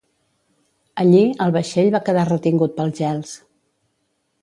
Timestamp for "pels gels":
2.81-3.39